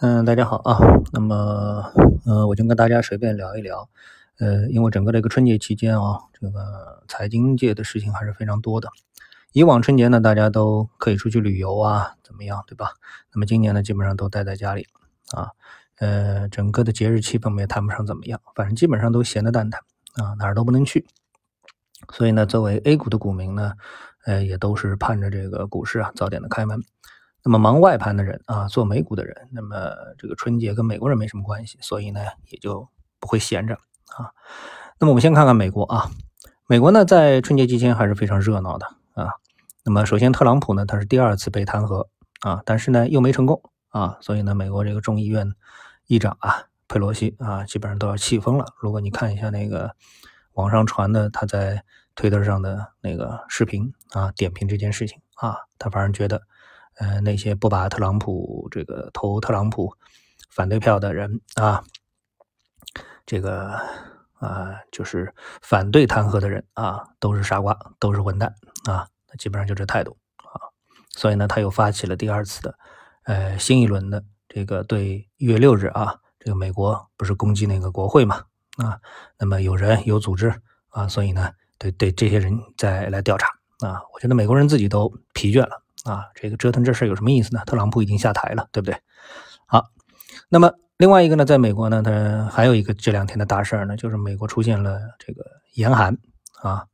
[0.00, 0.78] 嗯，大家好啊。
[1.10, 1.90] 那么，
[2.26, 3.88] 呃，我就跟大家随便聊一聊。
[4.38, 8.90] 呃，因为整个这个春节期间啊，这个财经界的事情还是非常多的。
[9.52, 12.90] 以往春节呢，大家都可以出去旅游啊，怎么样，对吧？
[13.32, 14.86] 那么今年呢，基本上都待在家里
[15.30, 15.48] 啊。
[15.98, 19.80] 呃，整个的节日气氛我们也谈不上怎么样，反正基本上都闲得蛋疼
[20.16, 21.06] 啊，哪儿都不能去。
[22.12, 23.72] 所以呢，作为 A 股的股民呢，
[24.26, 26.82] 呃，也都是盼着这个股市啊早点的开门。
[27.46, 29.76] 那么忙外盘的人啊，做美股的人，那么
[30.18, 32.88] 这个春节跟美国人没什么关系，所以呢也就
[33.20, 33.74] 不会闲着
[34.16, 34.34] 啊。
[34.98, 36.10] 那么我们先看看美国啊，
[36.66, 39.30] 美国呢在春节期间还是非常热闹的啊。
[39.84, 42.08] 那么首先特朗普呢他是第二次被弹劾
[42.40, 45.52] 啊，但是呢又没成功啊，所以呢美国这个众议院
[46.08, 48.64] 议长啊佩洛西啊基本上都要气疯了。
[48.80, 49.94] 如果你看一下那个
[50.54, 51.84] 网上传的他在
[52.16, 56.42] 推特上的那个视频啊，点评这件事情啊，他反而觉得。
[56.96, 59.94] 呃，那些不把特朗普这个投特朗普
[60.50, 61.84] 反对票的人啊，
[63.26, 63.78] 这个
[64.38, 69.06] 啊，就是反对弹劾的人啊，都是傻瓜，都是混蛋啊，
[69.38, 70.56] 基本上就这态度啊。
[71.10, 72.78] 所以呢，他又发起了第二次的
[73.24, 78.44] 呃新一轮的这个对一月六日啊，这个美国不是攻击那个国会嘛
[78.78, 78.98] 啊，
[79.38, 80.54] 那么有人有组织
[80.88, 83.48] 啊，所以呢，对对这些人再来调查
[83.86, 85.82] 啊，我觉得美国人自己都疲倦了。
[86.06, 87.62] 啊，这个折腾这事有什么意思呢？
[87.66, 88.96] 特朗普已经下台了，对不对？
[89.66, 89.86] 好，
[90.48, 96.16] 那么另外一个呢，在美国呢，它还有一个这两天的大事呢，就是美国出现了这个严寒
[96.62, 96.86] 啊，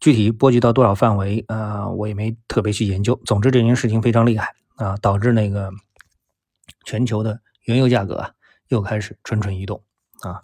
[0.00, 3.20] 具体波及到多少范围啊，我也没特别去研究。
[3.26, 5.70] 总之这件事情非常厉害啊，导致那个
[6.86, 8.30] 全球的原油价格啊
[8.68, 9.82] 又开始蠢蠢欲动
[10.22, 10.40] 啊。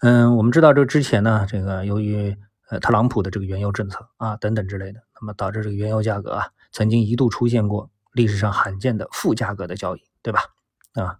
[0.00, 2.34] 嗯，我们知道这之前呢，这个由于
[2.70, 6.48] 呃特朗普的这个原油政策啊等等之类的，那么导致这个原油价格啊。
[6.72, 10.40] 曾经一度出现过历史上罕见的负价格的交易，对吧？
[10.94, 11.18] 啊，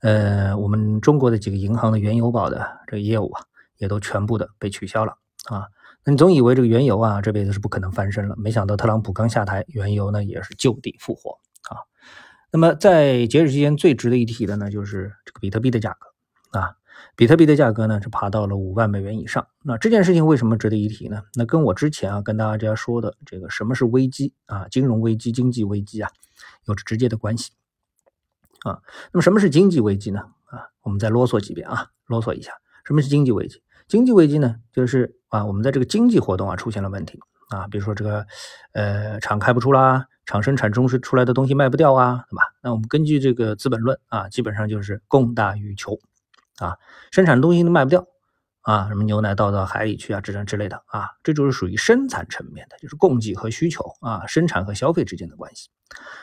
[0.00, 3.42] 呃，我们中国的几个银行的原油宝的这个业务啊，
[3.78, 5.66] 也都全部的被取消了啊。
[6.04, 11.38] 那你总以为这个原油啊这辈子是不可能翻身了，没想到特朗普刚下台，原油呢也是就地复活
[11.70, 11.78] 啊。
[12.50, 16.08] 那么在节日期间最值得一提的呢，就是这个比特币的价格
[16.52, 16.76] 啊。
[17.16, 19.46] 比特币的价格呢是爬到了五万美元以上。
[19.64, 21.22] 那这件事情为什么值得一提呢？
[21.34, 26.10] 那跟我之前啊跟大家说的这个什么是危机啊，金融危机、经济危机啊，
[26.66, 27.52] 有着直接的关系
[28.62, 28.80] 啊。
[29.12, 30.20] 那么什么是经济危机呢？
[30.44, 32.52] 啊，我们再啰嗦几遍啊，啰嗦一下，
[32.84, 33.62] 什么是经济危机？
[33.88, 37.18] 经济危机呢，就是啊我们在这个经济活动啊出现了问题
[37.50, 38.26] 啊，比如说这个
[38.72, 42.42] 呃厂开不出啦，厂生产中是出来的东西卖不掉啊，对吧？
[42.62, 45.98] 那我们根据这个《资本论》啊，基本上就是供大于求。
[46.62, 46.78] 啊，
[47.10, 48.06] 生产东西都卖不掉
[48.62, 55.68] 啊，什么牛奶倒到海里去啊，这之类的啊，这就是属于生产层面的，就是供给和需求啊，生产和消费之间的关系。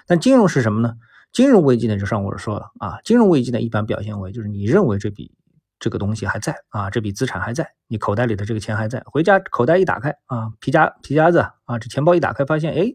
[0.08, 0.96] 但金融是什么呢？
[1.32, 5.32] 金融危机呢，就上我说了啊，金融危机呢，一般表现为就是你认为这笔
[5.80, 12.92] 这个东西还在啊，这笔资产还在，你口袋里的这个钱还在，回家口袋一打开啊，皮夹皮夹子啊，这钱包一打开，发现哎，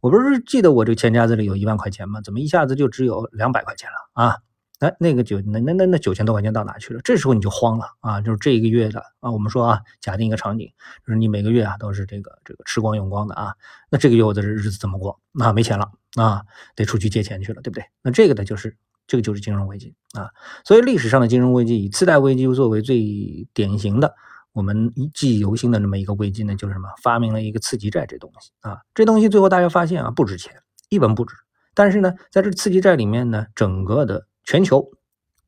[0.00, 2.20] 我不是记得我这个钱夹子里有一万块钱吗？
[2.20, 4.36] 怎么一下子就只有两百块钱了啊？
[4.80, 7.00] 那，那个九那那那那九千多块钱到哪去了？
[7.04, 8.20] 这时候你就慌了啊！
[8.22, 10.72] 就是这一个月的啊，我们说啊，假定一个场景，
[11.06, 13.54] 就是你每个月啊都是这个这个吃光用光的啊，
[13.90, 15.20] 那这个月我的日子怎么过？
[15.32, 16.42] 那没钱了啊，
[16.74, 17.84] 得出去借钱去了，对不对？
[18.02, 18.74] 那这个呢，就是
[19.06, 20.30] 这个就是金融危机啊。
[20.64, 24.14] 所以历史上的金融危机以次贷危机作为最典型的，
[24.52, 26.88] 我们记忆犹新的那么一个危机呢，就是什么？
[27.02, 30.54] 发明了一个次级债这东西啊，这东西最后大家发现啊，不值钱，
[30.88, 31.34] 一文不值。
[31.74, 34.90] 但是呢，在这次级债里面呢，整个的全球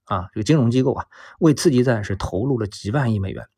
[0.05, 1.07] 啊，这个金融机构啊，
[1.41, 3.49] 为次级债是投入了几万亿美元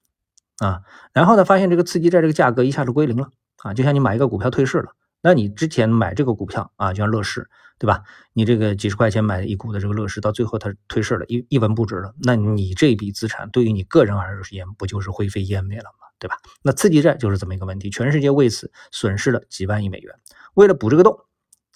[0.56, 0.80] 啊，
[1.12, 3.28] 然后呢，发现这个次级债这个价格一下子归零了
[3.58, 8.04] 啊，就像你买一个股票退市了，那你之前买这个股票啊，就像乐视对吧？
[8.32, 16.06] 你这个几十块钱买一股的这个乐视，到最后它退市了，一一文不值了，那你这笔资产对于你个人而言，不就是灰飞烟灭了吗？
[16.18, 16.38] 对吧？
[16.62, 20.14] 那次级债就是这么一个问题，全世界为此损失了几万亿美元，
[20.54, 21.18] 为了补这个洞。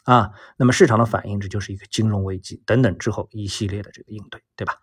[0.09, 4.77] 啊，那么市场的反应，这就是一个金融危机等等之后一系列的这个应对，对吧？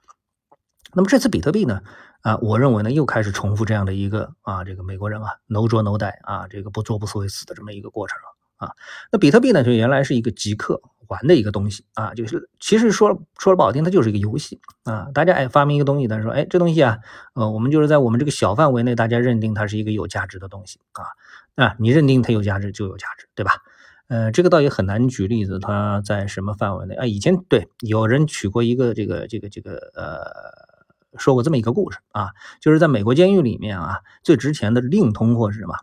[0.94, 1.82] 那么这次比特币呢，
[2.22, 8.76] 啊，我认为呢又开始重复这样的一个啊，这个美国人啊，no 作 no die 啊，这个不做不会死的这么一个过程了啊。
[9.12, 15.08] 那比特币呢，就原来是一个极客玩的一个东西啊，就是其实说说了不好听，它就是一个游戏啊。
[15.12, 17.00] 大家哎发明一个东西，但是说哎这东西啊，
[17.34, 23.64] 呃，我们就是在我们这个小范围内，大家认定它是一个有价值的东西啊啊，你认定它有价值就有价值，对吧？
[24.08, 27.06] 呃，这个倒也很难举例子，它在什么范围内啊？
[27.06, 32.30] 以前对有人取过一个这个这个这个呃，说过这么一个故事啊，
[32.62, 35.76] 就是在美国监狱里面啊，最值钱的硬通货是什么？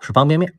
[0.00, 0.54] 是方便面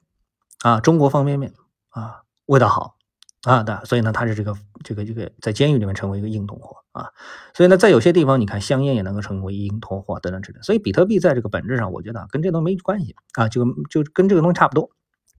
[0.61, 1.53] 啊，中国方便面
[1.89, 2.95] 啊，味道好
[3.43, 7.09] 啊，的，所以呢，它是这个这个这个在监狱里面成为一个硬通货啊，
[7.53, 14.91] 所以呢，在有些地方，你看香烟也能够成为硬通货等等之类，所以比特币在这个本质上，我觉得跟这都没关系啊，就就跟这个东西差不多，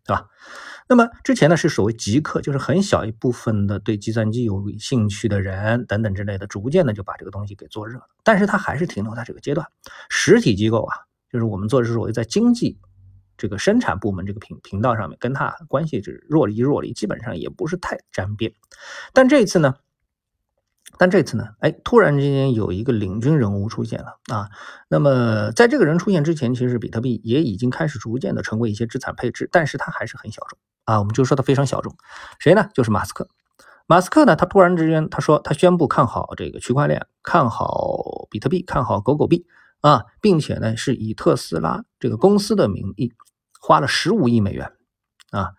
[0.04, 0.26] 对吧？
[0.88, 9.66] 那么之前呢是所谓极客，就是很小一部分的对计算机有兴趣的人等等之类的，逐渐的就把这个东西给做热了，但是它还是停留在这个阶段，
[10.08, 10.96] 实体机构啊，
[11.30, 12.78] 就是我们做的是所谓在经济。
[13.36, 18.54] 这个生产部门这个频频道上面跟他关系是若离若离，基本上也不是太沾边。
[19.12, 19.74] 但这一次呢，
[20.98, 24.50] 但这次呢，哎，突然之间有一个领军人物出现了啊。
[24.88, 30.98] 那么在这个人出现之前，其实比特币也已经开始逐渐的成为一些资产配置，但是它还是很小众啊。
[30.98, 31.94] 我们就说它非常小众，
[32.38, 32.68] 谁呢？
[32.74, 33.28] 就是马斯克。
[33.86, 39.46] 马斯克呢，他突然之间他说他宣布看好这个区块链，看好比特币，看好狗狗币。
[39.80, 43.12] 啊，并且呢，是以特斯拉这个公司的名义，
[43.60, 44.72] 花了十五亿美元
[45.30, 45.50] 啊，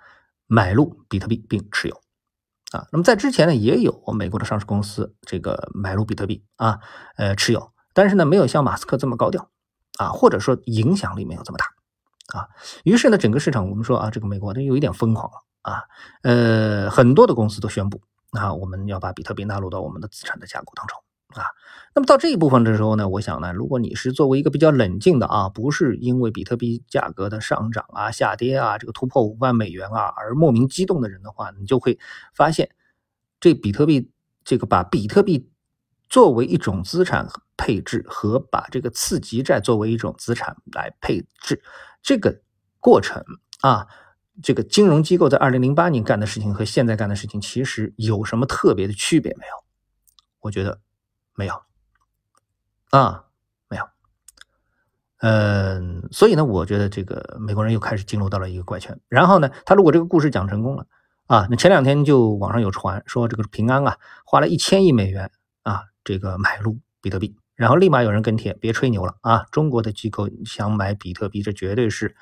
[0.48, 2.02] 买入比特币并持有
[2.72, 2.88] 啊。
[2.92, 6.80] 那么在之前呢，也有美国的上市公司这个买入比特币啊，
[7.18, 9.52] 呃，持有，但是呢，没有像马斯克这么高调
[10.00, 11.68] 啊，或者说影响力没有这么大
[12.34, 12.48] 啊。
[12.84, 15.84] 于是呢，整个市场我们说啊，这个美国它有一点疯狂了啊，
[16.24, 18.02] 呃，很多的公司都宣布
[18.32, 20.98] 啊，我们要把比特币纳入到我们的资产的架构当中。
[21.34, 21.44] 啊，
[21.94, 32.00] 那么到这一部分的时候呢，我想呢，如果你是作为一个比较冷静的啊，不是因为比特币价格的上涨啊、下跌啊、这个突破五万美元啊而莫名激动的人的话，你就会
[32.34, 32.70] 发现，
[33.42, 34.10] 这比特币
[34.46, 35.50] 这个把比特币
[36.16, 37.28] 作为一种资产
[37.58, 41.62] 配置和把这个次级债作为一种资产来配置
[42.02, 42.42] 这个
[42.80, 43.22] 过程
[43.60, 43.86] 啊，
[44.42, 49.54] 这个金融机构在二零零八年干的事情和现在干的事情其实有什么特别的区别没有？
[50.40, 50.80] 我觉得。
[51.38, 51.62] 没有，
[52.92, 53.26] 啊，
[53.68, 53.84] 没有，
[55.18, 58.98] 嗯，所以呢，我觉得这个美国人又开始进入到了一个怪圈。
[59.10, 60.88] 然后呢，他如果这个故事讲成功了，
[61.28, 65.30] 啊，那前两天就网上有传说这个平安啊，花了一千亿美元
[65.66, 72.16] 啊，这个买入比特币，然后立马有人跟帖，别吹牛了啊，中国的机构想买比特币，这绝对是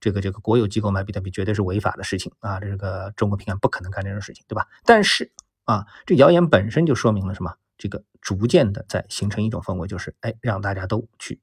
[0.00, 4.66] 这个这个国有机构买比特币绝对是违法的事情啊，这个中国平安不可能干这种事情，对吧？
[4.84, 5.32] 但是
[5.64, 7.54] 啊，这谣言本身就说明了什么？
[7.78, 11.40] 这个逐渐的在形成一种氛围，就是哎，让大家都去，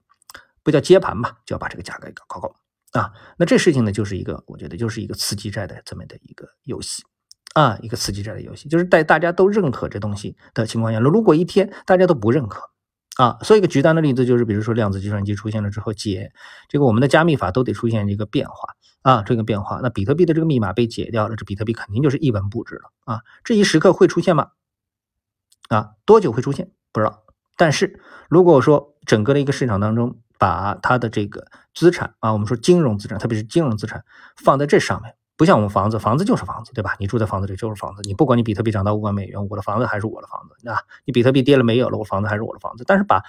[0.62, 2.56] 不叫接盘吧，就要把这个价格搞高高
[3.00, 3.12] 啊。
[3.38, 7.04] 那这事情呢，就是一个我觉得就是一个刺激债的这么的一个游戏
[7.58, 12.70] 啊，一个刺激战的游戏，就是在大家都认可这东西的情况下，如果一天大家都不认可
[13.16, 16.32] 啊，所以一个极端的例子，就是比如说量子计算机出现了之后，解
[16.70, 23.22] 这个我们的加密法都得出现一个变化啊，这个变化，那比特币的这个密码被解掉了，这比特币肯定就是一文不值了啊。
[23.44, 24.50] 这一时刻会出现吗？
[25.70, 27.24] 啊，多久会出现不知道，
[27.58, 28.00] 但是
[28.30, 34.06] 如果说整个的一个市场当中，把它的这个资产啊，我们说金融资产，特别是金融资产
[34.36, 36.96] 放在这上面，不像我们房子，房子就是房子，对吧？
[37.00, 40.82] 你住在房子里就是房子，你不管你比特币涨到五万美元，我的房子还是我的房子啊。
[41.06, 42.84] 你比特币跌了没有了，我房子还是我的房子。
[42.86, 43.24] 但是把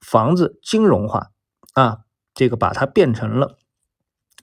[0.00, 1.30] 房子金融化
[1.72, 2.00] 啊，
[2.34, 3.56] 这个把它变成了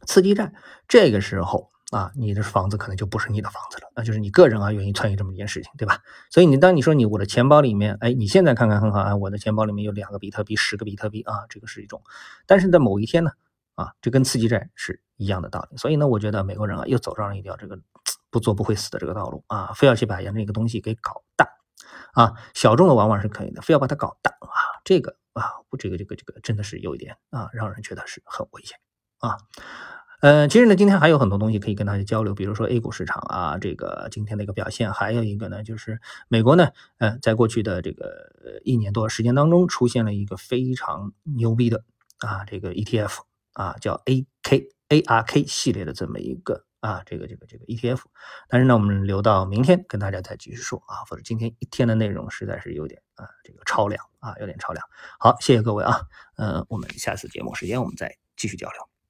[0.08, 0.54] 刺激债，
[0.88, 1.70] 这个时候。
[1.92, 5.98] 啊，你的房子可能就不是你的房子了，那就是你个人啊愿意参与这么一件事情，对吧？
[6.30, 12.02] 所以你当你说你我的钱包里面，哎，你现在看看很好啊，我的钱包里面有两个比特币，十个比特币啊，这个是一种。
[12.46, 13.32] 但是在某一天呢，
[13.76, 15.78] 啊，这跟刺激债是一样的道理。
[15.78, 17.80] 所以呢，我觉得美国人啊又走上了一条这个
[18.30, 21.48] 不做不会死的这个道路啊，非要去把那个东西给搞大
[22.14, 25.44] 啊，小众的往往是可以的，非要把它搞大啊，这个啊，
[25.80, 28.78] 这个这个这个真的是有一点啊，让人觉得是很危险
[29.20, 29.38] 啊。
[30.22, 36.68] 呃，其实呢，今天还有很多东西可以跟大家交流，比如说 A 股市场啊，这个今天的一个表现，还有一个呢，就是美国呢，
[37.00, 38.30] 呃，在过去的这个
[38.64, 41.84] 一年多时间当中，出现了一个非常牛逼的
[42.20, 43.22] 啊，这个 ETF
[43.54, 48.02] 啊，叫 AKARK 系列的这么一个啊，这个这个这个 ETF，
[48.48, 54.86] 但是呢，我们留到明天跟大家再继续说啊，否则今天一天的内容实在是有点啊，这个超量啊，有点超量。
[55.20, 56.02] 好，谢谢各位啊，
[56.38, 59.01] 呃，我们下次节目时间我们再继续交流。